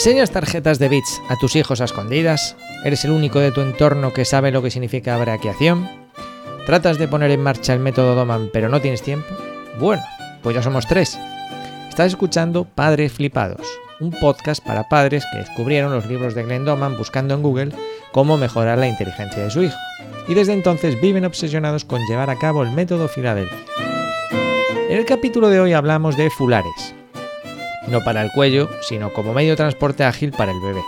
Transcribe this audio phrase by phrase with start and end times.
[0.00, 2.56] ¿Enseñas tarjetas de bits a tus hijos a escondidas?
[2.86, 5.86] ¿Eres el único de tu entorno que sabe lo que significa braquiación?
[6.64, 9.28] ¿Tratas de poner en marcha el método Doman pero no tienes tiempo?
[9.78, 10.02] Bueno,
[10.42, 11.18] pues ya somos tres.
[11.90, 13.66] Estás escuchando Padres Flipados,
[14.00, 17.74] un podcast para padres que descubrieron los libros de Glenn Doman buscando en Google
[18.10, 19.76] cómo mejorar la inteligencia de su hijo.
[20.28, 23.58] Y desde entonces viven obsesionados con llevar a cabo el método Filadelfia.
[24.88, 26.94] En el capítulo de hoy hablamos de fulares,
[27.90, 30.82] no para el cuello, sino como medio de transporte ágil para el bebé.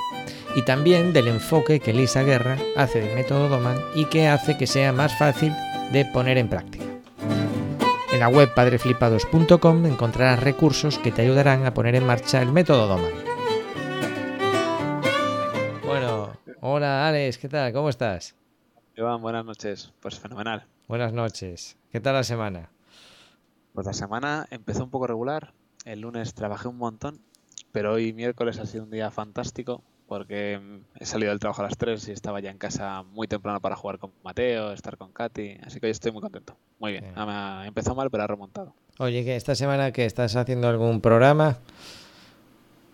[0.54, 4.66] Y también del enfoque que Lisa Guerra hace del método Doman y que hace que
[4.66, 5.52] sea más fácil
[5.92, 6.84] de poner en práctica.
[8.12, 12.86] En la web padreflipados.com encontrarás recursos que te ayudarán a poner en marcha el método
[12.86, 13.12] Doman.
[15.86, 17.72] Bueno, hola Alex, ¿qué tal?
[17.72, 18.34] ¿Cómo estás?
[18.96, 19.92] Iván, buenas noches.
[20.00, 20.66] Pues fenomenal.
[20.86, 21.78] Buenas noches.
[21.90, 22.68] ¿Qué tal la semana?
[23.72, 25.54] Pues la semana empezó un poco regular,
[25.84, 27.20] el lunes trabajé un montón,
[27.72, 30.60] pero hoy miércoles ha sido un día fantástico porque
[31.00, 33.76] he salido del trabajo a las 3 y estaba ya en casa muy temprano para
[33.76, 36.54] jugar con Mateo, estar con Katy, así que hoy estoy muy contento.
[36.80, 38.74] Muy bien, ha, empezó mal pero ha remontado.
[38.98, 41.58] Oye, que esta semana que estás haciendo algún programa?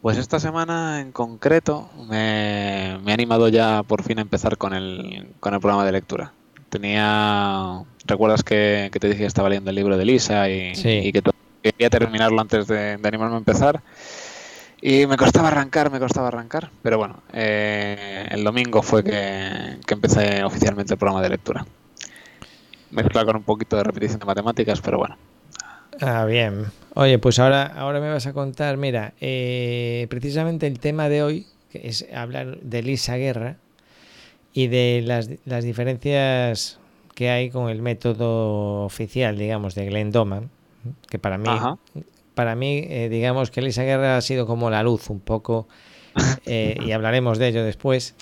[0.00, 5.28] Pues esta semana en concreto me, he animado ya por fin a empezar con el,
[5.40, 6.32] con el programa de lectura.
[6.68, 11.22] Tenía, recuerdas que, te dije que estaba leyendo el libro de Lisa y, y que
[11.72, 13.82] quería terminarlo antes de, animarme a empezar.
[14.80, 16.70] Y me costaba arrancar, me costaba arrancar.
[16.82, 21.66] Pero bueno, eh, el domingo fue que, empecé oficialmente el programa de lectura.
[22.90, 25.16] Mezcla con un poquito de repetición de matemáticas, pero bueno.
[26.00, 26.66] Ah, bien.
[26.94, 31.46] Oye, pues ahora, ahora me vas a contar, mira, eh, precisamente el tema de hoy,
[31.72, 33.56] que es hablar de Lisa Guerra
[34.52, 36.78] y de las, las diferencias
[37.14, 40.50] que hay con el método oficial, digamos, de Glenn Doman
[41.08, 41.48] que para mí,
[42.34, 45.68] para mí eh, digamos que Elisa Guerra ha sido como la luz un poco,
[46.46, 48.14] eh, y hablaremos de ello después.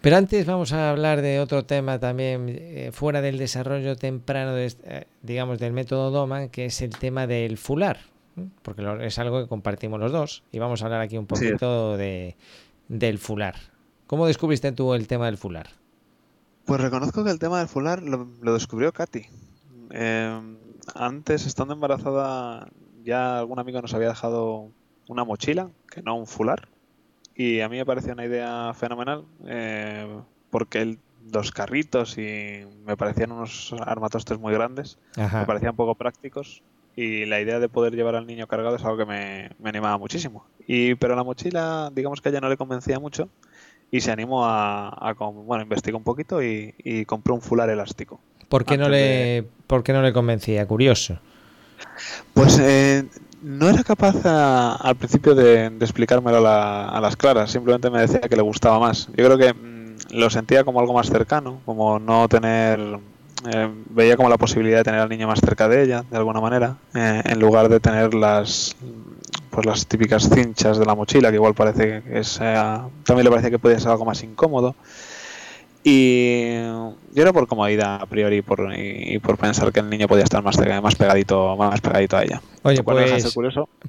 [0.00, 5.06] Pero antes vamos a hablar de otro tema también eh, fuera del desarrollo temprano, de,
[5.22, 8.00] digamos, del método Doman, que es el tema del fular,
[8.62, 10.42] porque es algo que compartimos los dos.
[10.52, 12.36] Y vamos a hablar aquí un poquito de,
[12.88, 13.54] del fular.
[14.06, 15.68] ¿Cómo descubriste tú el tema del fular?
[16.66, 19.26] Pues reconozco que el tema del fular lo, lo descubrió Katy.
[19.90, 20.40] Eh,
[20.94, 22.68] antes, estando embarazada,
[23.04, 24.70] ya algún amigo nos había dejado
[25.08, 26.68] una mochila, que no un fular.
[27.34, 30.08] Y a mí me parecía una idea fenomenal, eh,
[30.50, 30.98] porque
[31.32, 36.62] los carritos y me parecían unos armatostes muy grandes, me parecían poco prácticos.
[36.96, 40.46] Y la idea de poder llevar al niño cargado es algo que me, animaba muchísimo.
[40.66, 43.28] Y, pero la mochila, digamos que a ella no le convencía mucho
[43.90, 48.20] y se animó a, bueno, investigar un poquito y, y compró un fular elástico.
[48.54, 50.64] ¿Por qué, no le, no le convencía?
[50.64, 51.18] Curioso.
[52.34, 53.02] Pues eh,
[53.42, 58.42] no era capaz al principio de, explicármelo a, las claras, simplemente me decía que le
[58.42, 59.08] gustaba más.
[59.16, 62.78] Yo creo que mm, lo sentía como algo más cercano, como no tener...
[63.52, 66.40] Eh, veía como la posibilidad de tener al niño más cerca de ella, de alguna
[66.40, 68.76] manera, eh, en lugar de tener las
[69.50, 72.38] pues las típicas cinchas de la mochila, que igual parece que es...
[72.38, 74.76] también le parecía que podía ser algo más incómodo.
[75.86, 76.54] Y
[77.14, 80.42] yo era por comodidad a priori por, y, por pensar que el niño podía estar
[80.42, 82.40] más, más pegadito más pegadito a ella.
[82.62, 83.34] Oye, pues,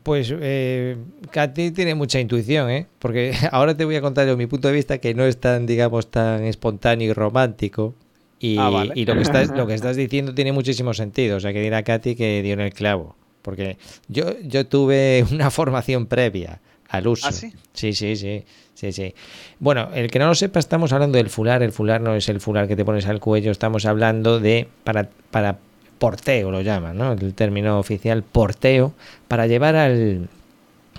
[0.03, 0.97] pues eh,
[1.31, 2.87] Katy tiene mucha intuición, ¿eh?
[2.99, 5.65] Porque ahora te voy a contar yo mi punto de vista que no es tan,
[5.65, 7.95] digamos, tan espontáneo y romántico.
[8.39, 11.37] Y, ah, y lo, que estás, lo que estás diciendo tiene muchísimo sentido.
[11.37, 13.15] O sea, que dirá Katy que dio en el clavo.
[13.41, 13.77] Porque
[14.09, 16.59] yo, yo tuve una formación previa
[16.89, 17.27] al uso.
[17.27, 17.53] ¿Ah, sí?
[17.73, 18.43] Sí, sí, sí.
[18.73, 19.15] Sí, sí.
[19.59, 21.63] Bueno, el que no lo sepa, estamos hablando del fular.
[21.63, 25.09] El fular no es el fular que te pones al cuello, estamos hablando de para,
[25.31, 25.57] para
[25.97, 27.13] porteo, lo llaman, ¿no?
[27.13, 28.93] El término oficial, porteo,
[29.29, 30.27] para llevar al,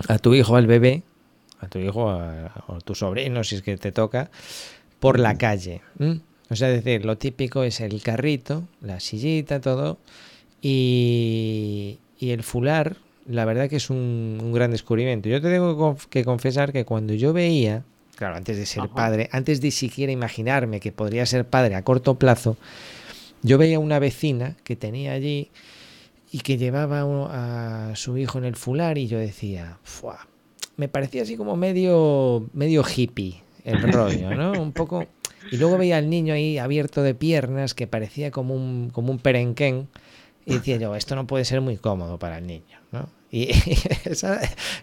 [0.07, 1.03] a tu hijo, al bebé,
[1.59, 4.31] a tu hijo a, o tu sobrino, si es que te toca,
[4.99, 5.81] por la calle.
[6.49, 9.99] O sea, es decir, lo típico es el carrito, la sillita, todo,
[10.63, 12.97] y, y el fular,
[13.27, 15.29] la verdad que es un, gran descubrimiento.
[15.29, 17.83] Yo te tengo que confesar que cuando yo veía,
[18.15, 22.15] claro, antes de ser padre, antes de siquiera imaginarme que podría ser padre a corto
[22.15, 22.57] plazo,
[23.43, 25.49] yo veía una vecina que tenía allí
[26.31, 27.01] y que llevaba
[27.91, 29.77] a su hijo en el fular y yo decía,
[30.75, 34.53] me parecía así como medio, medio hippie el rollo, ¿no?
[34.53, 35.05] Un poco...
[35.49, 39.19] Y luego veía al niño ahí abierto de piernas que parecía como un, como un
[39.19, 39.87] perenquén
[40.45, 43.07] y decía yo, esto no puede ser muy cómodo para el niño, ¿no?
[43.31, 43.49] Y
[44.05, 44.39] esa,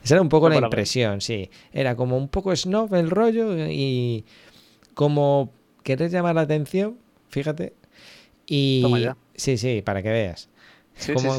[0.09, 1.51] era un poco la impresión, sí.
[1.73, 4.25] Era como un poco snob el rollo y
[4.95, 5.51] como
[5.83, 6.99] querer llamar la atención,
[7.29, 7.75] fíjate.
[8.47, 10.49] Y sí, sí, para que veas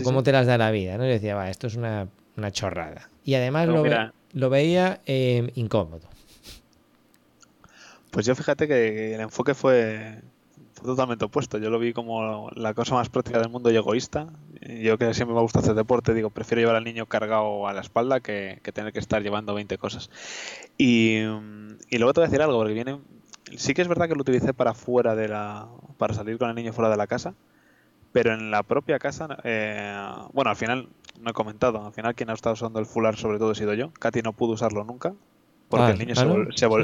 [0.04, 1.06] cómo, te las da la vida, ¿no?
[1.06, 2.08] Yo decía, va, esto es una,
[2.52, 3.10] chorrada.
[3.24, 3.84] Y además lo,
[4.34, 6.08] lo, veía eh, incómodo.
[8.12, 10.22] Pues yo fíjate que el enfoque fue,
[10.84, 11.58] totalmente opuesto.
[11.58, 14.28] Yo lo vi como la cosa más práctica del mundo y egoísta.
[14.62, 17.82] Yo que siempre me gusta hacer deporte, digo, prefiero llevar al niño cargado a la
[17.82, 20.10] espalda que, tener que estar llevando 20 cosas.
[20.78, 21.18] Y,
[21.90, 23.00] y, luego te voy a decir algo, porque viene...
[23.58, 25.68] Sí que es verdad que lo utilicé para fuera de la...
[25.98, 27.36] para salir con el niño fuera de la casa,
[28.12, 29.96] pero en la propia casa, eh,
[30.34, 30.90] bueno, al final,
[31.20, 33.74] no he comentado, al final quien ha estado usando el fular sobre todo he sido
[33.76, 33.92] yo.
[33.92, 35.14] Katy no pudo usarlo nunca,
[35.70, 36.16] porque el niño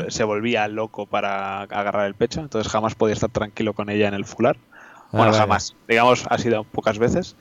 [0.09, 4.13] se, volvía loco para agarrar el pecho, entonces jamás podía estar tranquilo con ella en
[4.13, 4.57] el fular.
[5.11, 7.35] Ah, bueno, jamás, digamos, ha sido pocas veces.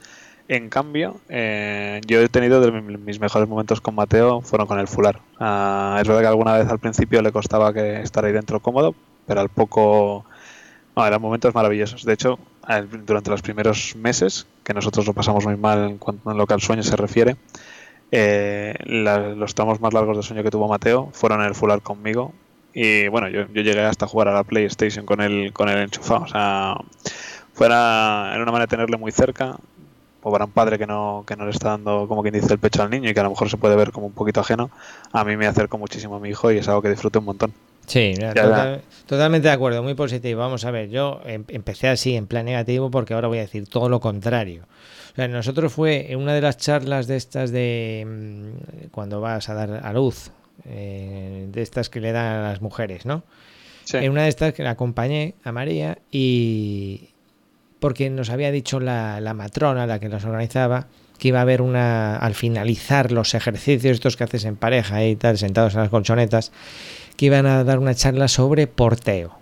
[0.48, 4.88] En cambio, eh, yo he tenido de mis mejores momentos con Mateo fueron con el
[4.88, 5.20] fular.
[5.38, 8.94] Ah, es verdad que alguna vez al principio le costaba que estar ahí dentro cómodo,
[9.26, 10.24] pero al poco
[10.96, 12.04] no, eran momentos maravillosos.
[12.04, 12.38] De hecho,
[13.06, 16.54] durante los primeros meses, que nosotros lo pasamos muy mal en, cuanto, en lo que
[16.54, 17.36] al sueño se refiere,
[18.12, 22.32] eh, los tramos más largos de sueño que tuvo Mateo fueron en el fular conmigo.
[22.72, 26.22] Y bueno, yo, llegué hasta jugar a la PlayStation con él, con él enchufado.
[26.22, 26.76] O sea,
[27.52, 29.56] fuera, era una manera de tenerle muy cerca.
[30.22, 32.58] O para un padre que no, que no le está dando, como quien dice, el
[32.58, 34.70] pecho al niño y que a lo mejor se puede ver como un poquito ajeno,
[35.12, 37.54] a mí me acerco muchísimo a mi hijo y es algo que disfruto un montón.
[37.86, 38.12] Sí,
[39.06, 40.40] totalmente de acuerdo, muy positivo.
[40.40, 43.66] Vamos a ver, yo em, empecé así en plan negativo porque ahora voy a decir
[43.66, 44.66] todo lo contrario
[45.16, 49.80] nosotros fue en una de las charlas de estas de mm, cuando vas a dar
[49.84, 50.30] a luz,
[50.64, 53.22] eh, de estas que le dan a las mujeres, ¿no?
[53.92, 57.08] En una de estas que la acompañé a María y
[57.80, 60.86] porque nos había dicho la, la matrona, la que los organizaba,
[61.18, 65.16] que iba a haber una, al finalizar los ejercicios estos que haces en pareja y
[65.16, 66.52] tal, sentados en las colchonetas,
[67.16, 69.38] que iban a dar una charla sobre porteo.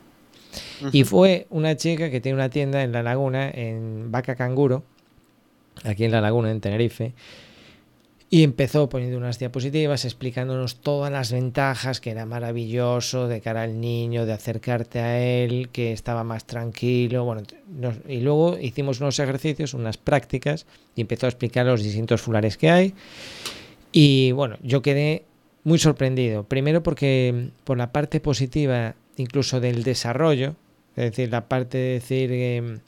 [0.92, 4.84] Y fue una chica que tiene una tienda en La Laguna, en Vaca Canguro,
[5.84, 7.14] aquí en la laguna, en Tenerife,
[8.30, 13.80] y empezó poniendo unas diapositivas explicándonos todas las ventajas, que era maravilloso de cara al
[13.80, 17.24] niño, de acercarte a él, que estaba más tranquilo.
[17.24, 17.42] Bueno,
[18.06, 22.68] y luego hicimos unos ejercicios, unas prácticas, y empezó a explicar los distintos fulares que
[22.68, 22.94] hay.
[23.92, 25.24] Y bueno, yo quedé
[25.64, 26.44] muy sorprendido.
[26.44, 30.54] Primero porque por la parte positiva, incluso del desarrollo,
[30.96, 32.30] es decir, la parte de decir...
[32.30, 32.80] Em,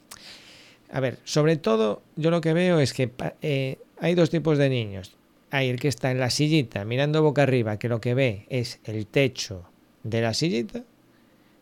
[0.91, 3.11] a ver, sobre todo yo lo que veo es que
[3.41, 5.15] eh, hay dos tipos de niños.
[5.49, 8.79] Hay el que está en la sillita mirando boca arriba, que lo que ve es
[8.83, 9.63] el techo
[10.03, 10.83] de la sillita.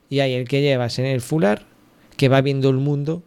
[0.10, 1.64] Y hay el que llevas en el fular,
[2.18, 3.24] que va viendo el mundo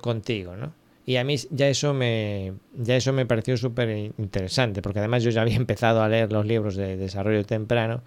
[0.00, 0.72] contigo, ¿no?
[1.04, 5.30] Y a mí ya eso me, ya eso me pareció súper interesante, porque además yo
[5.30, 8.02] ya había empezado a leer los libros de desarrollo temprano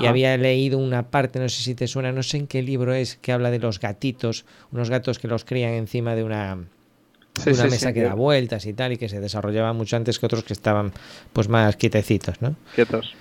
[0.00, 2.94] y había leído una parte, no sé si te suena, no sé en qué libro
[2.94, 6.58] es, que habla de los gatitos, unos gatos que los crían encima de una,
[7.46, 10.44] una mesa que da vueltas y tal, y que se desarrollaban mucho antes que otros
[10.44, 10.92] que estaban
[11.32, 12.56] pues más quietecitos, ¿no?
[12.74, 13.14] Quietos.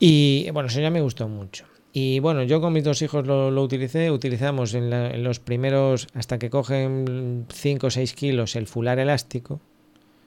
[0.00, 1.64] Y bueno, eso ya me gustó mucho.
[1.92, 6.38] Y bueno, yo con mis dos hijos lo, lo utilicé, utilizamos en, los primeros, hasta
[6.38, 9.60] que cogen 5 o 6 kilos, el fular elástico,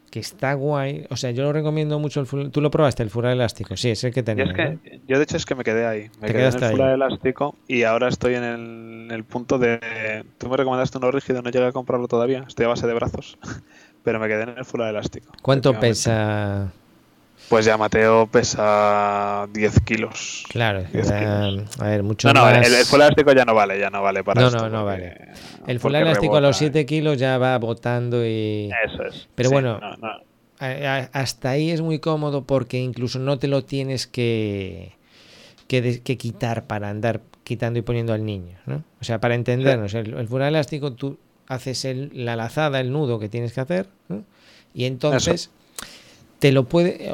[0.09, 1.05] que está guay.
[1.09, 2.19] O sea, yo lo recomiendo mucho.
[2.19, 3.77] El fular, ¿Tú lo probaste, el fular elástico?
[3.77, 4.77] Sí, es el que tenía.
[5.07, 6.09] Yo, de hecho es que me quedé ahí.
[6.19, 10.25] Me quedé en el fular elástico y ahora estoy en el, punto de...
[10.39, 12.43] Tú me recomendaste uno rígido, no llegué a comprarlo todavía.
[12.47, 13.37] Estoy a base de brazos.
[14.03, 15.31] Pero me quedé en el fular elástico.
[15.43, 16.73] ¿Cuánto pesa
[17.49, 20.45] pues ya Mateo pesa 10 kilos.
[20.49, 20.85] Claro,
[21.79, 22.67] a ver, mucho no, no, más...
[22.67, 25.29] el, el full elástico ya no vale, ya no vale para No, no, no vale.
[25.67, 28.69] El full elástico a los 7 kilos ya va botando y...
[28.85, 29.27] Eso es.
[29.35, 29.79] Pero bueno,
[30.59, 34.93] hasta ahí es muy cómodo porque incluso no te lo tienes que,
[35.67, 38.83] que, quitar para andar quitando y poniendo al niño, ¿no?
[39.01, 41.17] O sea, para entendernos, el, el full elástico tú
[41.47, 44.23] haces el, la lazada, el nudo que tienes que hacer, ¿no?
[44.73, 45.51] y entonces
[46.41, 47.13] te lo, puede,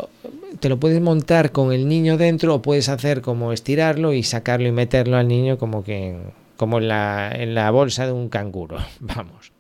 [0.62, 4.70] te lo puedes montar con el niño dentro o puedes hacer como estirarlo y sacarlo
[4.70, 6.16] y meterlo al niño como que
[6.56, 9.52] como en la, en la bolsa de un canguro, vamos.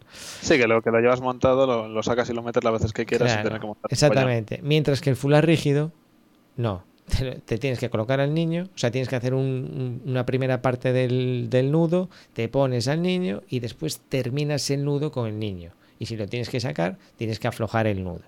[0.41, 3.05] Sí, que lo que lo llevas montado lo, sacas y lo metes las veces que
[3.05, 3.89] quieras sin tener que montarlo.
[3.91, 4.61] Exactamente.
[4.63, 5.91] Mientras que el fular rígido,
[6.55, 6.85] no.
[7.45, 11.47] Te, tienes que colocar al niño, o sea, tienes que hacer una primera parte del,
[11.49, 15.73] del nudo, te pones al niño y después terminas el nudo con el niño.
[15.99, 18.23] Y si lo tienes que sacar, tienes que aflojar el nudo.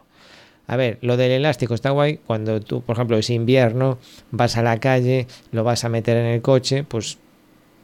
[0.69, 3.97] A ver, lo del elástico está guay cuando tú, por ejemplo, es invierno,
[4.29, 7.17] vas a la calle, lo vas a meter en el coche, pues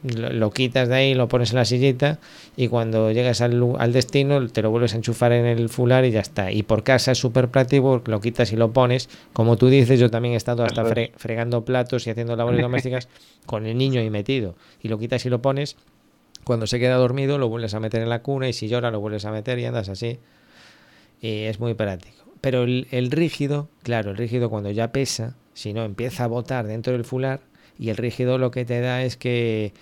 [0.04, 2.20] lo, quitas de ahí, lo pones en la sillita
[2.56, 6.12] y cuando llegas al, al, destino te lo vuelves a enchufar en el fular y
[6.12, 6.52] ya está.
[6.52, 9.08] Y por casa es súper práctico, lo quitas y lo pones.
[9.32, 10.84] Como tú dices, yo también he estado hasta
[11.16, 13.08] fregando platos y haciendo labores domésticas
[13.46, 14.54] con el niño ahí metido.
[14.80, 15.76] Y lo quitas y lo pones.
[16.44, 19.00] Cuando se queda dormido lo vuelves a meter en la cuna y si llora lo
[19.00, 20.20] vuelves a meter y andas así.
[21.20, 22.25] Y es muy práctico.
[22.40, 26.92] Pero el, rígido, claro, el rígido cuando ya pesa, si no empieza a botar dentro
[26.92, 27.40] del fular
[27.78, 29.72] y el rígido lo que te da es que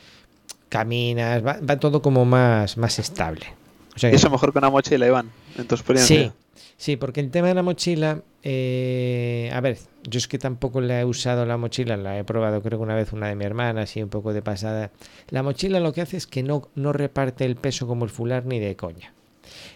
[0.68, 3.46] caminas, va, va todo como más, más estable.
[3.94, 5.30] O sea ¿Y que- eso mejor que una mochila, Iván?
[5.56, 6.28] En tu experiencia.
[6.28, 6.32] Sí,
[6.76, 11.00] sí, porque el tema de la mochila, eh, a ver, yo es que tampoco la
[11.00, 13.82] he usado la mochila, la he probado creo que una vez una de mi hermana,
[13.82, 14.90] así un poco de pasada.
[15.28, 18.46] La mochila lo que hace es que no, no reparte el peso como el fular
[18.46, 19.12] ni de coña.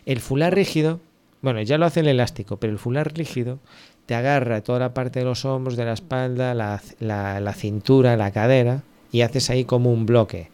[0.07, 1.01] El fular rígido,
[1.43, 3.59] bueno, ya lo hace el elástico, pero el fular rígido
[4.07, 8.17] te agarra toda la parte de los hombros, de la espalda, la, la- la cintura,
[8.17, 10.51] la cadera, y haces ahí como un bloque.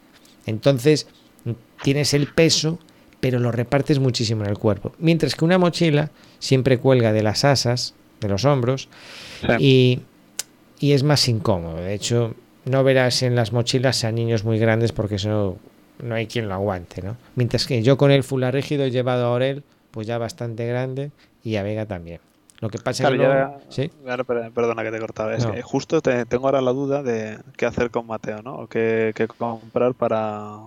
[0.46, 1.06] Entonces,
[1.82, 2.78] tienes el peso,
[3.20, 4.92] pero lo repartes muchísimo en el cuerpo.
[4.98, 8.88] Mientras que una mochila siempre cuelga de las asas, de los hombros,
[9.40, 9.46] Sí.
[9.58, 10.00] y,
[10.80, 11.76] y es más incómodo.
[11.76, 15.58] De hecho, no verás en las mochilas a niños muy grandes porque eso
[16.02, 17.16] no hay quien lo aguante, ¿no?
[17.36, 19.62] Mientras que yo con el fular rígido he llevado a Orel,
[19.94, 21.12] pues ya bastante grande,
[21.44, 22.20] y a Vega también.
[22.60, 25.34] Lo que pasa Claro, que ya- luego- per- perdona que te cortaba.
[25.34, 25.52] Es No.
[25.52, 28.54] que justo te- tengo ahora la duda de qué hacer con Mateo, ¿no?
[28.56, 30.58] O qué, qué comprar para,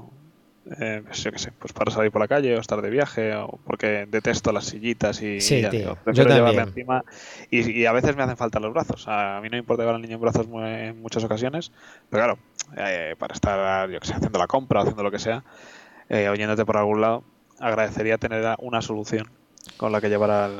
[0.79, 3.35] eh, pues yo qué sé, pues para salir por la calle o estar de viaje,
[3.35, 7.03] o porque detesto las sillitas y Sí, ya tío, yo llevarle encima.
[7.49, 9.05] Y, y a veces me hacen falta los brazos.
[9.07, 11.71] A mí no me importa llevar al niño en brazos en muchas ocasiones,
[12.09, 12.39] pero claro,
[12.77, 15.43] eh, para estar, yo que sé, haciendo la compra o haciendo lo que sea,
[16.09, 17.23] eh, oyéndote por algún lado,
[17.59, 19.27] agradecería tener una solución
[19.77, 20.59] con la que llevar al,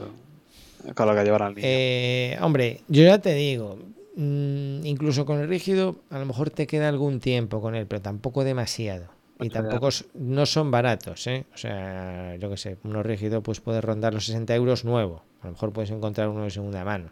[0.96, 1.68] con la que llevar al niño.
[1.68, 3.78] Eh, hombre, yo ya te digo,
[4.16, 8.02] mm, incluso con el rígido, a lo mejor te queda algún tiempo con él, pero
[8.02, 9.06] tampoco demasiado.
[9.36, 11.46] Y Pues tampoco no son baratos, ¿eh?
[11.54, 15.22] O sea, yo qué sé, uno rígido pues puede rondar los 60 euros nuevo.
[15.42, 17.12] A lo mejor puedes encontrar uno de segunda mano.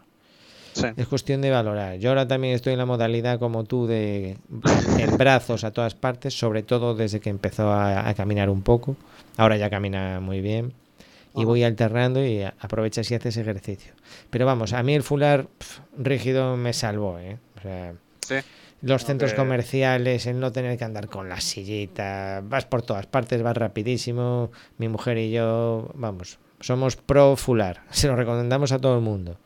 [0.76, 0.86] Sí.
[0.96, 1.96] Es cuestión de valorar.
[1.96, 4.36] Yo ahora también estoy en la modalidad como tú de
[4.98, 8.96] en brazos a todas partes, sobre todo desde que empezó a, a caminar un poco.
[9.36, 10.74] Ahora ya camina muy bien.
[11.34, 13.92] Y voy alternando y aprovechas y haces ejercicio.
[14.30, 17.38] Pero vamos, a mí el fular pf, rígido me salvó, ¿eh?
[17.58, 18.36] O sea, Sí.
[18.82, 23.42] los centros comerciales, el no tener que andar con la sillita, vas por todas partes,
[23.42, 24.50] vas rapidísimo.
[24.78, 27.82] Mi mujer y yo, vamos, somos pro fular.
[27.90, 29.38] Se lo recomendamos a todo el mundo.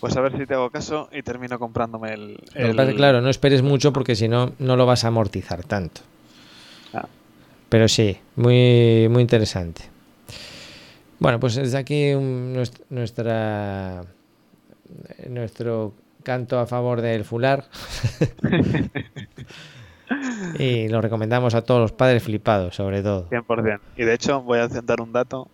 [0.00, 2.38] Pues a ver si te hago caso y termino comprándome el.
[2.76, 6.02] Pasa claro, no esperes mucho porque si no, no lo vas a amortizar tanto.
[6.92, 7.06] Ah.
[7.68, 9.82] Pero sí, muy, muy interesante.
[11.18, 12.52] Bueno, pues desde aquí un-
[12.90, 14.04] nuestra,
[15.28, 17.64] nuestro canto a favor del fular.
[20.58, 23.28] y lo recomendamos a todos los padres flipados, sobre todo.
[23.30, 23.80] 100%.
[23.96, 25.48] Y de hecho, voy a dar un dato.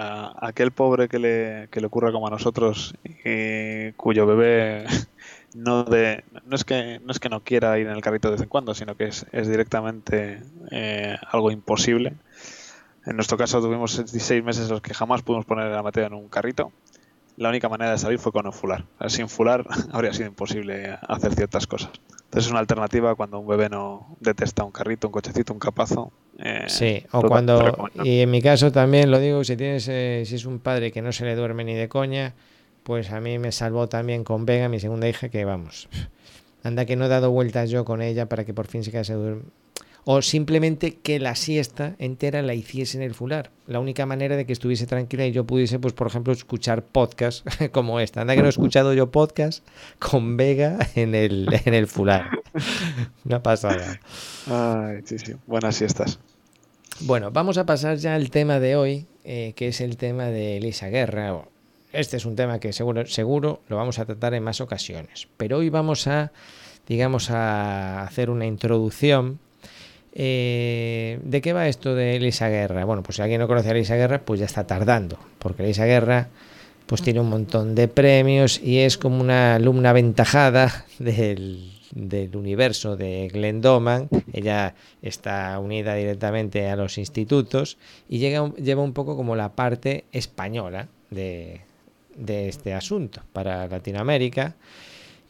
[0.00, 4.86] A aquel pobre que le, que le ocurra como a nosotros, y cuyo bebé
[5.54, 8.32] no de no es que no es que no quiera ir en el carrito de
[8.32, 10.40] vez en cuando, sino que es, es directamente
[10.70, 12.14] eh, algo imposible.
[13.06, 16.14] En nuestro caso tuvimos 16 meses en los que jamás pudimos poner a Mateo en
[16.14, 16.72] un carrito.
[17.36, 18.84] La única manera de salir fue con un fular.
[19.06, 21.90] Sin fular habría sido imposible hacer ciertas cosas.
[22.10, 26.12] Entonces es una alternativa cuando un bebé no detesta un carrito, un cochecito, un capazo.
[26.38, 30.36] Eh, Sí, o cuando, y en mi caso también lo digo, si tienes, eh, si
[30.36, 32.34] es un padre que no se le duerme ni de coña,
[32.84, 35.88] pues a mí me salvó también con Vega, mi segunda hija, que vamos,
[36.62, 39.14] anda que no he dado vueltas yo con ella para que por fin se quedase.
[40.04, 43.50] O simplemente que la siesta entera la hiciese en el fular.
[43.66, 47.46] La única manera de que estuviese tranquila y yo pudiese, pues por ejemplo, escuchar podcast
[47.72, 48.22] como esta.
[48.22, 49.66] Anda que no he escuchado yo podcast
[49.98, 52.30] con Vega en el, en el fular.
[53.24, 54.00] Una pasada.
[54.46, 55.34] Ay, sí, sí.
[55.46, 56.18] Buenas siestas.
[57.00, 60.56] Bueno, vamos a pasar ya al tema de hoy, eh, que es el tema de
[60.56, 61.44] Elisa Guerra.
[61.92, 65.58] Este es un tema que seguro, seguro lo vamos a tratar en más ocasiones, pero
[65.58, 66.32] hoy vamos a,
[66.86, 69.38] digamos, a hacer una introducción.
[70.20, 72.84] Eh, ¿De qué va esto de Elisa Guerra?
[72.84, 75.86] Bueno, pues si alguien no conoce a Elisa Guerra, pues ya está tardando, porque Elisa
[75.86, 76.28] Guerra
[76.86, 82.96] pues tiene un montón de premios y es como una alumna aventajada del, del universo
[82.96, 84.08] de Glendoman.
[84.32, 90.88] Ella está unida directamente a los institutos y lleva un poco como la parte española
[91.10, 91.60] de,
[92.16, 94.56] de este asunto para Latinoamérica.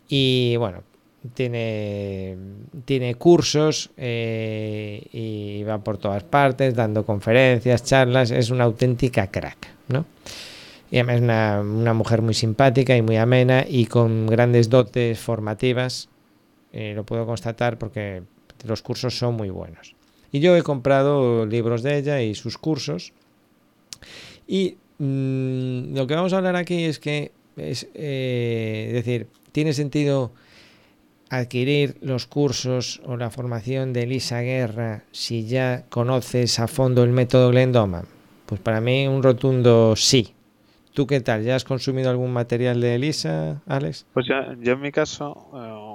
[0.08, 0.82] Y bueno,
[1.34, 2.36] tiene,
[2.84, 8.30] tiene cursos eh, y va por todas partes dando conferencias, charlas.
[8.30, 10.04] Es una auténtica crack, ¿no?
[10.90, 15.18] Y además es una, una mujer muy simpática y muy amena y con grandes dotes
[15.18, 16.08] formativas.
[16.72, 18.22] Eh, lo puedo constatar porque
[18.64, 19.94] los cursos son muy buenos.
[20.32, 23.12] Y yo he comprado libros de ella y sus cursos.
[24.46, 29.72] Y mm, lo que vamos a hablar aquí es que, es, eh, es decir, tiene
[29.72, 30.32] sentido
[31.30, 37.10] adquirir los cursos o la formación de Elisa Guerra si ya conoces a fondo el
[37.10, 38.06] método Glendoman.
[38.46, 40.34] Pues para mí un rotundo sí.
[40.94, 41.44] ¿Tú qué tal?
[41.44, 44.06] ¿Ya has consumido algún material de Elisa, Alex?
[44.14, 45.88] Pues yo, yo en mi caso, eh,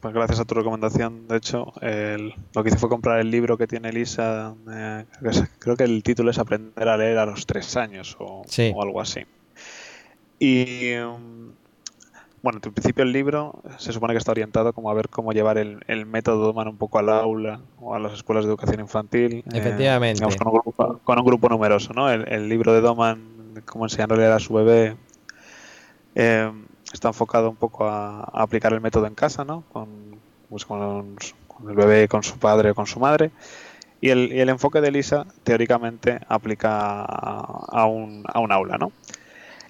[0.00, 1.72] pues gracias a tu recomendación, de hecho,
[2.54, 4.54] lo que hice fue comprar el libro que tiene Elisa.
[4.70, 5.04] Eh,
[5.58, 8.44] creo que el título es Aprender a leer a los tres años o,
[8.80, 9.20] algo así.
[10.38, 11.50] Y mm,
[12.46, 15.58] bueno, en principio el libro se supone que está orientado como a ver cómo llevar
[15.58, 19.38] el, método Doman un poco al aula o a las escuelas de educación infantil.
[19.38, 20.22] Eh, Efectivamente.
[20.22, 22.08] con, un grupo, numeroso, ¿no?
[22.08, 23.20] El, libro de Doman,
[23.64, 24.94] cómo enseñar a leer a su bebé,
[26.14, 26.52] eh,
[26.92, 29.64] está enfocado un poco a, aplicar el método en casa, ¿no?
[29.72, 29.88] Con,
[30.48, 31.16] pues con,
[31.68, 33.32] el bebé, con su padre o con su madre.
[34.00, 38.92] Y el, y el enfoque de Lisa, teóricamente, aplica a, un, a un aula, ¿no?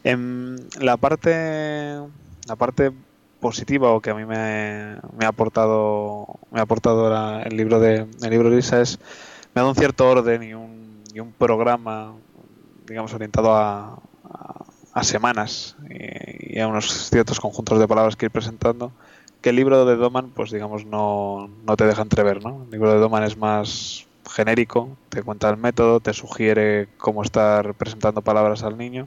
[0.04, 2.00] En la parte,
[2.46, 2.92] la parte
[3.40, 7.12] positiva o que a mí me, ha aportado me ha aportado
[7.42, 8.98] el libro de el libro Lisa es
[9.54, 12.14] me ha dado un cierto orden y un, y un programa
[12.86, 13.98] digamos orientado a,
[15.02, 18.92] semanas y, a unos ciertos conjuntos de palabras que ir presentando,
[19.42, 22.62] que el libro de Doman, pues digamos, no, no te deja entrever, ¿no?
[22.64, 27.74] El libro de Doman es más genérico, te cuenta el método, te sugiere cómo estar
[27.74, 29.06] presentando palabras al niño,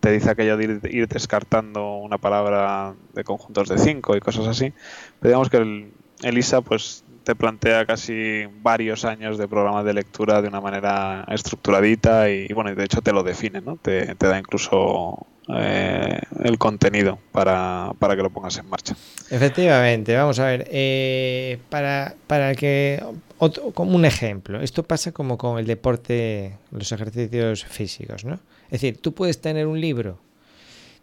[0.00, 4.72] te dice aquello de ir, descartando una palabra de conjuntos de cinco y cosas así.
[5.20, 10.40] Pero digamos que el, Elisa, pues te plantea casi varios años de programas de lectura
[10.40, 13.76] de una manera estructuradita y, bueno, de hecho te lo define, ¿no?
[13.76, 18.96] Te, da incluso eh, el contenido para, que lo pongas en marcha.
[19.30, 23.02] Efectivamente, vamos a ver, eh, para, para que,
[23.74, 28.38] como un ejemplo, esto pasa como con el deporte, los ejercicios físicos, ¿no?
[28.70, 30.18] Es decir, tú puedes tener un libro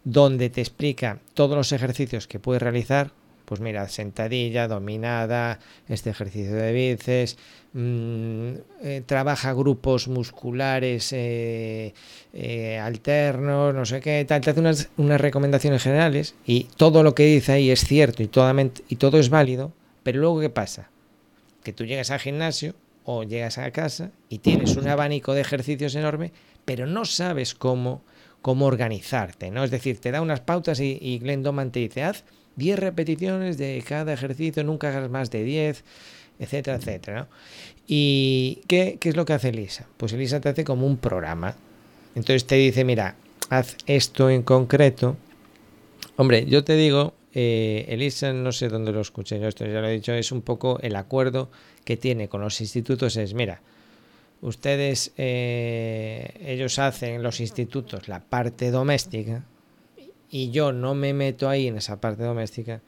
[0.03, 3.11] donde te explica todos los ejercicios que puedes realizar,
[3.45, 7.37] pues mira, sentadilla, dominada, este ejercicio de bíceps,
[7.73, 8.51] mm,
[8.83, 11.93] eh, trabaja grupos musculares eh,
[12.33, 17.15] eh, alternos, no sé qué, tal, te hace unas, unas, recomendaciones generales y todo lo
[17.15, 18.29] que dice ahí es cierto y,
[18.89, 20.89] y todo es válido, pero luego ¿qué pasa?
[21.63, 25.95] Que tú llegas al gimnasio o llegas a casa y tienes un abanico de ejercicios
[25.95, 26.31] enorme,
[26.65, 28.03] pero no sabes cómo,
[28.41, 29.63] cómo organizarte, ¿no?
[29.63, 32.25] Es decir, te da unas pautas y, y Glenn Doman te dice, haz
[32.55, 35.83] 10 repeticiones de cada ejercicio, nunca hagas más de 10,
[36.39, 37.27] etcétera, etcétera.
[37.87, 39.87] ¿Y qué, es lo que hace Elisa?
[39.97, 41.55] Pues Elisa te hace como un programa.
[42.15, 43.15] Entonces te dice, mira,
[43.49, 45.17] haz esto en concreto.
[46.15, 49.87] Hombre, yo te digo, eh, Elisa, no sé dónde lo escuché, yo esto ya lo
[49.87, 51.51] he dicho, es un poco el acuerdo
[51.83, 53.61] que tiene con los institutos, es, mira,
[54.41, 59.43] ustedes, eh, ellos hacen los institutos la parte doméstica,
[60.29, 62.81] y yo no me meto ahí en esa parte doméstica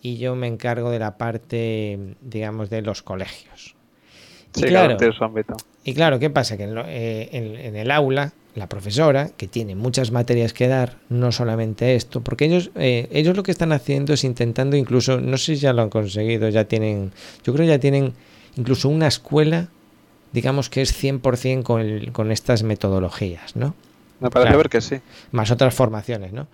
[0.00, 3.76] y yo me encargo de la parte, digamos, de los colegios.
[4.56, 4.96] Y claro,
[5.84, 6.56] y claro, ¿qué pasa?
[6.56, 11.94] Que eh, en, el aula, la profesora, que tiene muchas materias que dar, no solamente
[11.94, 15.60] esto, porque ellos, eh, ellos lo que están haciendo es intentando incluso, no sé si
[15.62, 17.12] ya lo han conseguido, ya tienen,
[17.44, 18.12] yo creo ya tienen
[18.56, 19.68] incluso una escuela,
[20.32, 23.74] digamos que es 100% con, con estas metodologías, ¿no?
[24.20, 25.00] Me parece ver que sí.
[25.32, 26.46] Más otras formaciones, ¿no?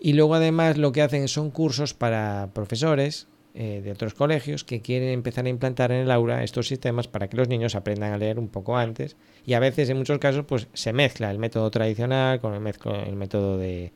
[0.00, 4.80] Y luego además lo que hacen son cursos para profesores eh, de otros colegios que
[4.80, 8.18] quieren empezar a implantar en el aula estos sistemas para que los niños aprendan a
[8.18, 9.16] leer un poco antes.
[9.44, 12.74] Y a veces, en muchos casos, pues se mezcla el método tradicional con el,
[13.06, 13.92] el método de,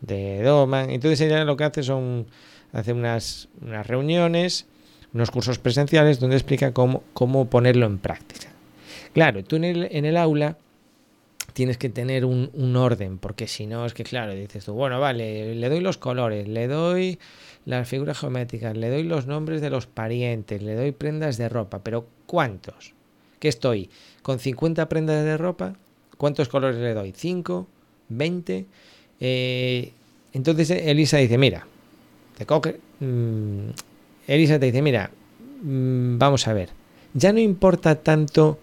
[0.00, 0.90] de Doman.
[0.90, 2.26] Entonces ella lo que hace son
[2.72, 4.66] hace unas, unas reuniones,
[5.14, 8.48] unos cursos presenciales donde explica cómo, cómo ponerlo en práctica.
[9.16, 9.64] Claro, tú en
[10.04, 10.58] el, aula
[11.54, 15.54] tienes que tener un, orden, porque si no es que, claro, dices tú, bueno, vale,
[15.54, 17.18] le doy los colores, le doy
[17.64, 21.78] las figuras geométricas, le doy los nombres de los parientes, le doy prendas de ropa,
[21.82, 22.92] pero ¿cuántos?
[23.38, 23.88] ¿Qué estoy?
[24.20, 25.76] ¿Con 50 prendas de ropa?
[26.18, 27.12] ¿Cuántos colores le doy?
[27.12, 27.64] ¿5?
[28.12, 28.66] ¿20?
[29.20, 29.92] Eh,
[30.34, 31.66] entonces Elisa dice, mira,
[33.00, 33.68] mm,
[34.26, 35.10] Elisa te dice, mira,
[35.62, 36.68] mm, vamos a ver,
[37.14, 38.58] ya no importa tanto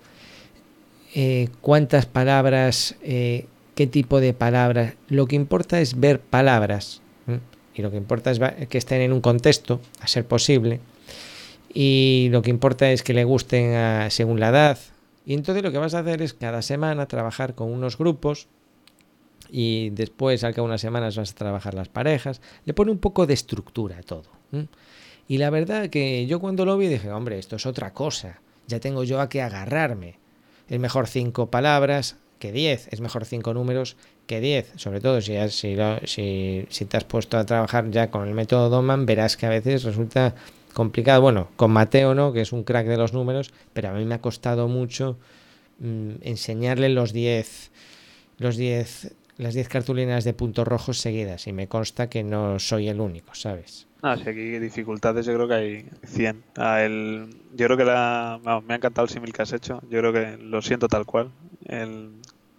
[1.14, 3.46] eh, cuántas palabras, eh,
[3.76, 4.96] qué tipo de palabras.
[5.08, 7.02] Lo que importa es ver palabras.
[7.76, 10.80] Y lo que importa es que estén en un contexto, a ser posible.
[11.74, 14.78] Y lo que importa es que le gusten según la edad.
[15.26, 18.48] Y entonces lo que vas a hacer es cada semana trabajar con unos grupos
[19.50, 22.42] y después al cabo de unas semanas vas a trabajar las parejas.
[22.66, 24.30] Le pone un poco de estructura a todo.
[25.28, 28.42] Y la verdad que yo cuando lo vi dije, hombre, esto es otra cosa.
[28.68, 30.23] Ya tengo yo a qué agarrarme
[30.70, 33.96] es mejor cinco palabras que 10, es mejor cinco números
[34.28, 38.28] que 10, sobre todo si, si, si, si, te has puesto a trabajar ya con
[38.28, 40.36] el método Doman, verás que a veces resulta
[40.74, 44.04] complicado, bueno, con Mateo no, que es un crack de los números, pero a mí
[44.06, 45.18] me ha costado mucho
[45.80, 47.72] mm, enseñarle los 10
[48.40, 51.48] los 10 las 10 cartulinas de puntos rojos seguidas.
[51.48, 53.88] Y me consta que no soy el único, ¿sabes?
[54.04, 56.44] No, si aquí dificultades yo creo que hay 100.
[56.58, 59.82] Ah, el, yo creo que me ha encantado el símil que has hecho.
[59.90, 61.32] Yo creo que lo siento tal cual.
[61.64, 62.12] El,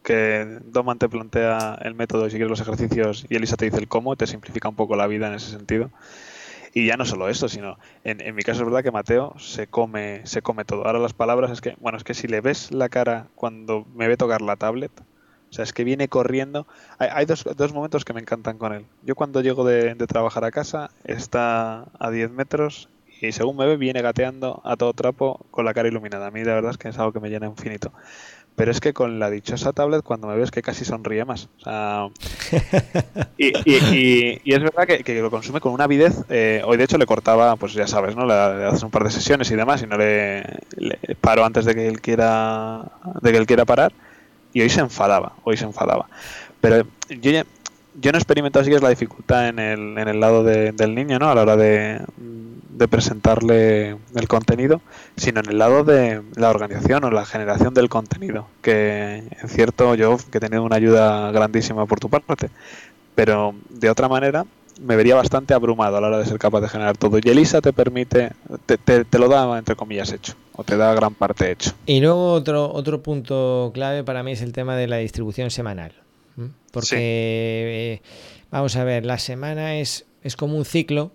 [0.03, 3.77] que Doman te plantea el método y si quieres los ejercicios y Elisa te dice
[3.77, 5.91] el cómo, te simplifica un poco la vida en ese sentido.
[6.73, 9.67] Y ya no solo eso, sino en, en, mi caso es verdad que Mateo se
[9.67, 10.87] come, se come todo.
[10.87, 14.09] Ahora las palabras es que, bueno, es que si le ves la cara cuando me
[14.09, 14.93] ve tocar la tablet,
[15.55, 16.67] o sea, es que viene corriendo.
[16.99, 18.87] Hay, hay dos, dos, momentos que me encantan con él.
[19.05, 22.89] Yo cuando llego de, de, trabajar a casa, está a 10 metros
[23.21, 26.27] y según me ve, viene gateando a todo trapo con la cara iluminada.
[26.27, 27.93] A mí la verdad es que es algo que me llena infinito.
[28.57, 31.49] Pero es que con la dichosa tablet, cuando me ves que casi sonríe más.
[31.59, 32.09] O sea,
[33.39, 36.17] y, y, y, y, es verdad que, que, lo consume con una avidez.
[36.31, 38.27] Eh, hoy, de hecho, le cortaba, pues ya sabes, ¿no?
[38.27, 40.43] Le, le haces un par de sesiones y demás, y no le,
[40.77, 42.91] le, paro antes de que él quiera,
[43.23, 43.93] de que él quiera parar.
[44.55, 46.09] Y hoy se enfadaba, hoy se enfadaba.
[46.61, 47.31] Pero yo
[48.01, 50.95] yo no he experimentado que es la dificultad en el, en el lado de, del
[50.95, 51.31] niño, ¿no?
[51.31, 54.81] A la hora de, de, presentarle el contenido,
[55.17, 58.49] sino en el lado de la organización o la generación del contenido.
[58.63, 62.51] Que en cierto, yo que he tenido una ayuda grandísima por tu parte,
[63.15, 64.45] pero de otra manera
[64.81, 67.19] me vería bastante abrumado a la hora de ser capaz de generar todo.
[67.23, 68.33] Y Elisa te permite,
[68.67, 71.73] te, te, te, lo da entre comillas hecho, o te da gran parte hecho.
[71.87, 75.93] Y luego otro, otro punto clave para mí es el tema de la distribución semanal.
[76.73, 76.97] Porque, sí.
[76.99, 78.03] eh,
[78.51, 81.13] vamos a ver, la semana es, es como un ciclo,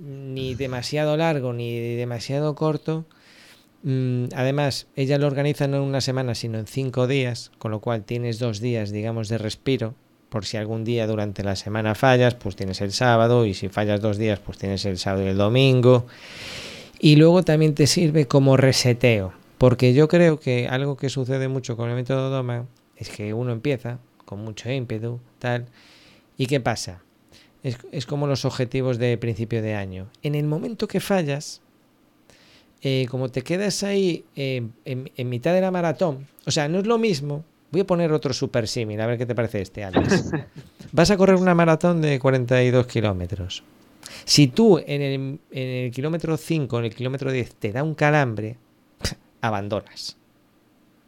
[0.00, 3.04] ni demasiado largo ni demasiado corto.
[3.82, 7.80] Mm, además, ella lo organiza no en una semana, sino en cinco días, con lo
[7.80, 9.94] cual tienes dos días, digamos, de respiro
[10.32, 14.00] por si algún día durante la semana fallas, pues tienes el sábado y si fallas
[14.00, 16.06] dos días, pues tienes el sábado y el domingo.
[16.98, 21.76] Y luego también te sirve como reseteo, porque yo creo que algo que sucede mucho
[21.76, 22.64] con el método Doma
[22.96, 25.66] es que uno empieza con mucho ímpetu, tal,
[26.38, 27.02] ¿y qué pasa?
[27.62, 30.08] Es, como los objetivos de principio de año.
[30.22, 31.60] En el momento que fallas,
[32.80, 36.78] eh, como te quedas ahí eh, en, en mitad de la maratón, o sea, no
[36.78, 39.82] es lo mismo Voy a poner otro super símil, a ver qué te parece este,
[39.82, 40.30] Alex.
[40.92, 43.64] Vas a correr una maratón de 42 kilómetros.
[44.26, 47.94] Si tú en el, en el kilómetro 5, en el kilómetro 10, te da un
[47.94, 48.58] calambre,
[49.40, 50.18] abandonas.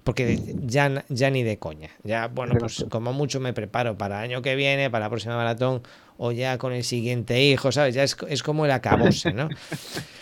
[0.04, 1.90] Porque ya, ya ni de coña.
[2.02, 5.36] Ya, bueno, pues como mucho me preparo para el año que viene, para la próxima
[5.36, 5.82] maratón,
[6.16, 7.94] o ya con el siguiente hijo, ¿sabes?
[7.94, 9.50] Ya es, es como el acabose, ¿no?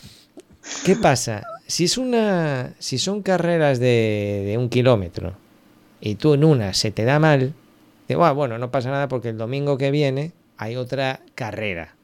[0.85, 1.43] ¿Qué pasa?
[1.69, 2.75] Si es una.
[2.81, 5.37] Si son carreras de, de un kilómetro
[6.05, 7.55] y tú en una se te da mal,
[8.09, 11.95] digo, ah, bueno, no pasa nada porque el domingo que viene hay otra carrera,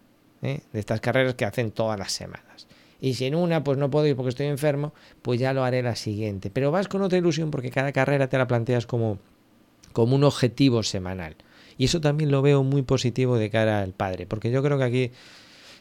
[0.41, 0.61] ¿eh?
[0.73, 2.69] de estas carreras que hacen todas las semanas.
[3.01, 5.83] Y si en una pues no puedo ir porque estoy enfermo, pues ya lo haré
[5.83, 6.49] la siguiente.
[6.49, 9.19] Pero vas con otra ilusión porque cada carrera te la planteas como,
[9.93, 11.35] como un objetivo semanal.
[11.77, 14.85] Y eso también lo veo muy positivo de cara al padre, porque yo creo que
[14.85, 15.11] aquí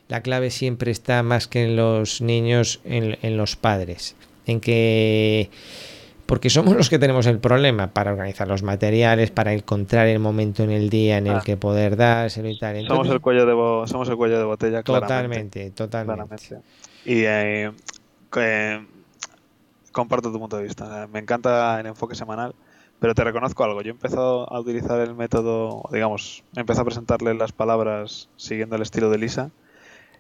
[0.08, 4.15] la clave siempre está más que en los niños, en los padres.
[4.47, 5.49] En que
[6.27, 10.61] porque somos los que tenemos el problema para organizar los materiales, para encontrar el momento
[10.61, 11.41] en el día en el ah.
[11.43, 12.75] que poder dárselo y tal.
[12.75, 16.15] Entonces, somos, el cuello de bo somos el cuello de botella, Totalmente, totalmente.
[16.15, 16.59] Claramente.
[17.05, 17.71] Y eh,
[18.35, 18.85] eh,
[19.93, 21.07] comparto tu punto de vista.
[21.11, 22.53] Me encanta el enfoque semanal,
[22.99, 23.81] pero te reconozco algo.
[23.81, 28.75] Yo he empezado a utilizar el método, digamos, he empezado a presentarle las palabras siguiendo
[28.75, 29.49] el estilo de Lisa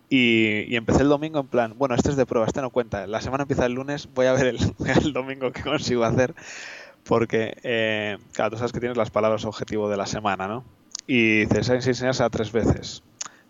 [0.09, 3.07] y, y, empecé el domingo en plan, bueno, este es de prueba, este no cuenta.
[3.07, 4.59] La semana empieza el lunes, voy a ver el,
[5.03, 6.33] el domingo qué consigo hacer.
[7.03, 10.63] Porque, eh, claro, tú sabes que tienes las palabras objetivo de la semana, ¿no?
[11.07, 13.01] Y dices, hay que enseñarse a tres veces.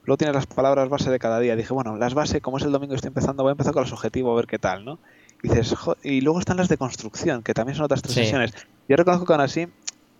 [0.03, 1.55] Luego tienes las palabras base de cada día.
[1.55, 3.81] Dije, bueno, las base, como es el domingo y estoy empezando, voy a empezar con
[3.81, 4.99] los objetivos a ver qué tal, ¿no?
[5.43, 8.21] Y dices, y luego están las de construcción, que también son otras tres sí.
[8.21, 8.53] sesiones.
[8.87, 9.67] Yo reconozco que aún así,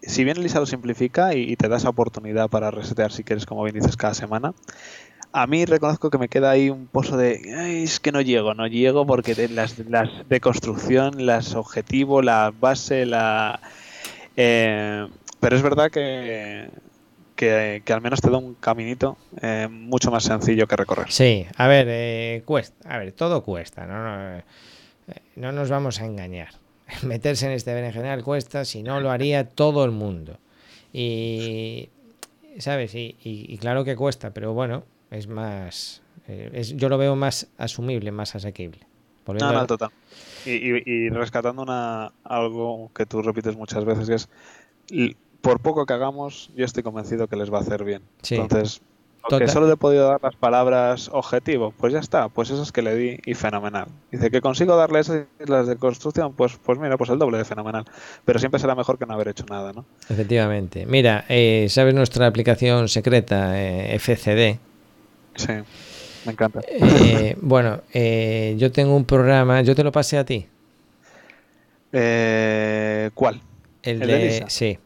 [0.02, 3.46] si bien Lisa lo simplifica y, y, te da esa oportunidad para resetear si quieres,
[3.46, 4.54] como bien dices, cada semana,
[5.42, 8.68] a mí reconozco que me queda ahí un pozo de es que no llego, no
[8.68, 13.60] llego porque de las, las de construcción, las objetivos, la base, la
[14.36, 15.08] eh,
[15.40, 16.70] pero es verdad que,
[17.36, 21.12] que, al menos te da un caminito eh, mucho más sencillo que recorrer.
[21.12, 24.44] Sí, a ver, eh, cuesta, a ver, todo cuesta, no, no,
[25.36, 26.50] no nos vamos a engañar.
[27.04, 30.40] Meterse en este berenjenal cuesta, si no lo haría todo el mundo.
[30.94, 31.90] Y,
[32.58, 32.92] ¿sabes?
[32.96, 36.02] Y claro que cuesta, pero bueno, es más.
[36.28, 38.80] Eh, es, yo lo veo más asumible, más asequible.
[39.26, 39.90] Volviendo no, no, total.
[40.46, 44.30] Y, y, y, rescatando una, algo que tú repites muchas veces, que es
[45.42, 48.02] por poco que hagamos, yo estoy convencido que les va a hacer bien.
[48.22, 48.36] Sí.
[48.36, 48.82] Entonces,
[49.30, 52.82] Que solo le he podido dar las palabras objetivo, pues ya está, pues esas que
[52.82, 53.88] le di y fenomenal.
[54.12, 57.46] Dice que consigo darle esas las de construcción, pues, pues mira, pues el doble de
[57.46, 57.84] fenomenal.
[58.24, 59.86] Pero siempre será mejor que no haber hecho nada, ¿no?
[60.10, 60.86] Efectivamente.
[60.86, 64.60] Mira, eh, ¿sabes nuestra aplicación secreta, eh, FCD?
[65.38, 65.54] Sí,
[66.26, 66.62] me encanta.
[66.68, 70.46] Eh, bueno, yo tengo un programa, yo te lo pasé a ti.
[71.92, 73.42] ¿Cuál?
[73.82, 74.78] El, de, sí.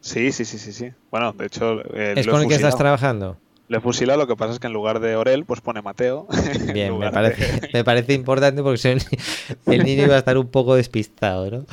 [0.00, 0.90] Sí, sí, sí, sí, sí.
[1.10, 1.80] Bueno, de hecho...
[1.94, 3.36] ¿Es con el que estás trabajando?
[3.70, 6.26] Le fusila, lo que pasa es que en lugar de Orel, pues pone Mateo.
[6.74, 8.98] Bien, me parece, me parece importante porque
[9.66, 11.66] el niño iba a estar un poco despistado, ¿no?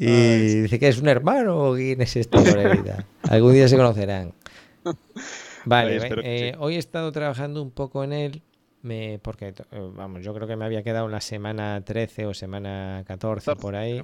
[0.00, 2.38] Y dice que es un hermano o quién es este
[3.30, 4.32] Algún día se conocerán.
[5.64, 8.42] Vale, eh, hoy he estado trabajando un poco en él,
[8.82, 12.34] me, porque, eh, vamos, yo creo que me había quedado en la semana 13 o
[12.34, 14.02] semana 14, por ahí.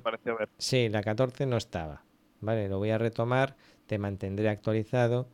[0.57, 2.03] Sí, la 14 no estaba.
[2.41, 5.29] Vale, lo voy a retomar, te mantendré actualizado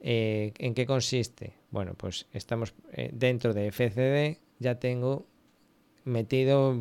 [0.00, 1.54] eh, ¿En qué consiste?
[1.70, 5.26] Bueno, pues estamos eh, dentro de FCD, ya tengo
[6.04, 6.76] metido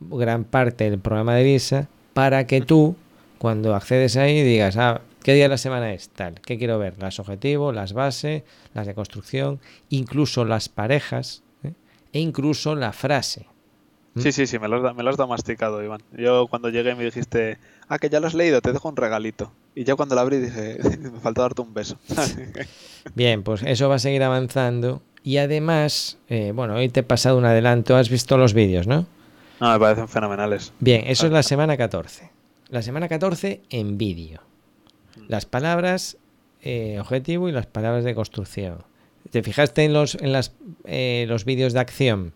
[0.00, 2.96] gran parte del programa de Lisa para que tú,
[3.38, 6.08] cuando accedes ahí, digas, ah, ¿qué día de la semana es?
[6.10, 6.94] Tal, ¿qué quiero ver?
[6.98, 8.42] Las objetivos, las bases,
[8.74, 11.72] las de construcción, incluso las parejas ¿eh?
[12.12, 13.46] e incluso la frase.
[14.14, 14.20] ¿Mm?
[14.20, 16.02] Sí, sí, sí, me lo, has, me lo has masticado, Iván.
[16.16, 19.52] Yo cuando llegué me dijiste, ah, que ya lo has leído, te dejo un regalito.
[19.74, 21.96] Y ya cuando lo abrí dije, me falta darte un beso.
[23.14, 25.02] Bien, pues eso va a seguir avanzando.
[25.22, 29.06] Y además, eh, bueno, hoy te he pasado un adelanto, has visto los vídeos, ¿no?
[29.60, 30.72] No, me parecen fenomenales.
[30.80, 32.30] Bien, eso es la semana 14.
[32.70, 34.40] La semana 14 en vídeo.
[35.30, 36.18] Las palabras
[36.60, 38.82] eh, objetivo y las palabras de construcción.
[39.30, 42.32] ¿Te fijaste en los, en las, eh, los vídeos de acción?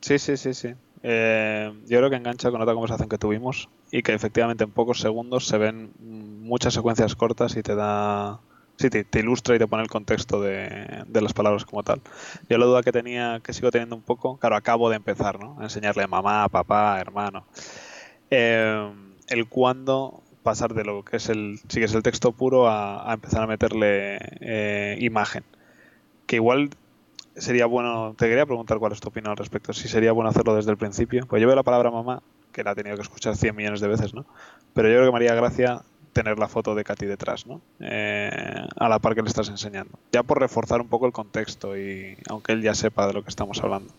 [0.00, 0.74] Sí, sí, sí, sí.
[1.04, 4.98] Eh, yo creo que engancha con otra conversación que tuvimos y que efectivamente en pocos
[4.98, 8.40] segundos se ven muchas secuencias cortas y te da...
[8.78, 12.00] Sí, te, ilustra y te pone el contexto de, las palabras como tal.
[12.48, 15.56] Yo la duda que tenía, que sigo teniendo un poco, claro, acabo de empezar, ¿no?
[15.60, 17.46] A enseñarle mamá, papá, hermano.
[18.28, 18.92] Eh,
[19.28, 23.12] el cuándo pasar de lo que es el, sí que es el texto puro a,
[23.12, 25.42] empezar a meterle eh, imagen.
[26.26, 26.70] Que igual
[27.34, 30.54] sería bueno, te quería preguntar cuál es tu opinión al respecto, si sería bueno hacerlo
[30.54, 31.26] desde el principio.
[31.26, 33.88] Pues yo veo la palabra mamá, que la he tenido que escuchar 100 millones de
[33.88, 34.26] veces, ¿no?
[34.74, 37.62] Pero yo creo que me haría gracia tener la foto de Katy detrás, ¿no?
[37.80, 38.30] Eh,
[38.76, 39.98] a la par que le estás enseñando.
[40.12, 43.30] Ya por reforzar un poco el contexto y aunque él ya sepa de lo que
[43.30, 43.92] estamos hablando.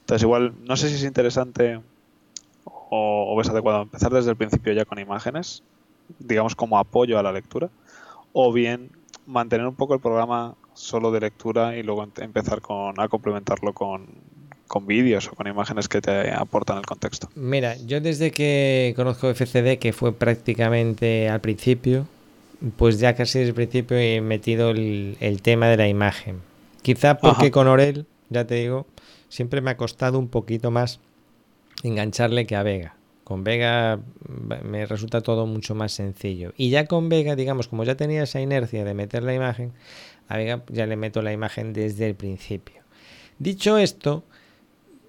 [0.00, 1.80] Entonces igual, no sé si es interesante
[2.64, 5.62] o, o ves adecuado empezar desde el principio ya con imágenes,
[6.18, 7.70] digamos como apoyo a la lectura,
[8.32, 8.90] o bien
[9.26, 14.06] mantener un poco el programa solo de lectura y luego empezar con, a complementarlo con,
[14.68, 17.28] con vídeos o con imágenes que te aportan el contexto.
[17.34, 22.06] Mira, yo desde que conozco FCD, que fue prácticamente al principio,
[22.76, 26.40] pues ya casi desde el principio he metido el, tema de la imagen.
[26.82, 28.86] Quizá porque con Orel, ya te digo,
[29.28, 31.00] siempre me ha costado un poquito más
[31.82, 32.94] engancharle que a Vega.
[33.28, 34.00] Con Vega
[34.64, 36.54] me resulta todo mucho más sencillo.
[36.56, 39.72] Y ya con Vega, digamos, como ya tenía esa inercia de meter la imagen,
[40.28, 42.80] a Vega ya le meto la imagen desde el principio.
[43.38, 44.24] Dicho esto,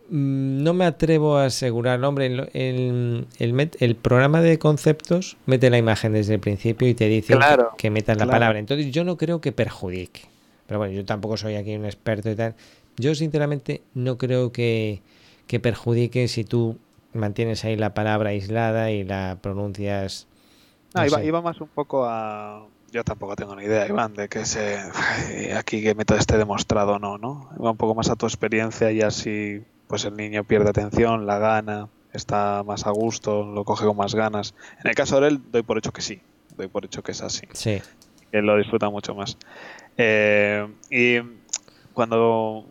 [0.10, 6.12] mm, no me atrevo a asegurar, hombre, el, el, programa de conceptos mete la imagen
[6.12, 7.38] desde el principio y te dice
[7.78, 8.60] que metas la palabra.
[8.60, 10.24] Entonces yo no creo que perjudique.
[10.68, 12.56] Pero bueno, yo tampoco soy aquí un experto y tal.
[12.98, 15.02] Yo sinceramente no creo que,
[15.48, 16.78] que perjudique si tú
[17.14, 20.28] mantienes ahí la palabra aislada y la pronuncias.
[20.94, 24.80] No, iba, más un poco a yo tampoco tengo ni idea, Iván, de que se
[25.56, 27.50] aquí que método esté demostrado o no, ¿no?
[27.64, 31.40] Va un poco más a tu experiencia y así pues el niño pierde atención, la
[31.40, 34.54] gana, está más a gusto, lo coge con más ganas.
[34.84, 36.22] En el caso de él, doy por hecho que sí,
[36.58, 37.48] doy por hecho que es así.
[37.54, 37.82] Sí.
[38.32, 39.38] Que lo disfruta mucho más.
[39.98, 41.20] Eh, y
[41.94, 42.66] cuando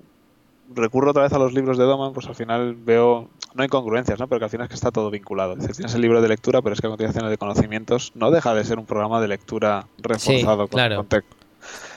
[0.72, 4.18] recurro otra vez a los libros de Doman, pues al final veo, no hay congruencias,
[4.18, 4.28] ¿no?
[4.28, 5.56] Pero que al final es que está todo vinculado.
[5.56, 8.54] tienes el libro de lectura, pero es que a continuación el de conocimientos no deja
[8.54, 11.36] de ser un programa de lectura reforzado con contexto.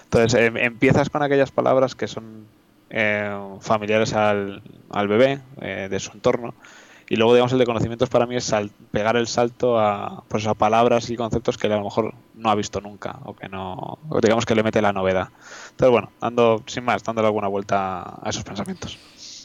[0.06, 2.46] Entonces em, empiezas con aquellas palabras que son
[2.90, 6.54] eh, familiares al, al bebé, eh, de su entorno,
[7.12, 8.56] y luego, digamos, el de conocimientos para mí es
[8.92, 12.56] pegar el salto a, pues, a palabras y conceptos que a lo mejor no ha
[12.56, 15.28] visto nunca o que no, digamos que le mete la novedad.
[15.72, 18.98] Entonces, bueno, dando, sin más, dándole alguna vuelta a esos pensamientos.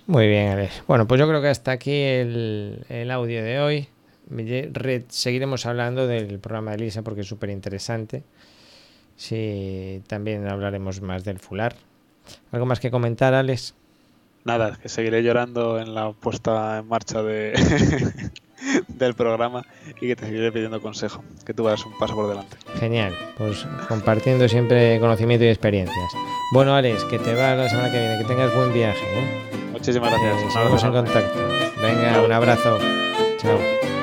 [0.07, 0.71] Muy bien, a ver.
[0.87, 3.89] Bueno, pues yo creo que hasta aquí el, el audio de hoy.
[5.09, 8.23] seguiremos hablando del programa de Lisa porque es súper interesante.
[9.17, 11.75] Sí, también hablaremos más del fular.
[12.53, 13.75] ¿Algo más que comentar, Alex?
[14.47, 17.53] nada, que seguiré llorando en la puesta en marcha de,
[18.97, 19.63] del programa
[20.01, 22.57] y que te seguiré pidiendo consejo, que tú vayas un paso por delante.
[22.79, 26.13] Genial, pues compartiendo siempre conocimiento y experiencias.
[26.53, 28.99] Bueno, Alex, que te va la semana que viene, que tengas buen viaje.
[28.99, 29.69] ¿eh?
[29.73, 30.43] Muchísimas gracias.
[30.43, 31.39] Eh, seguimos en contacto.
[31.81, 32.79] Venga, un abrazo.
[33.39, 33.96] Chao.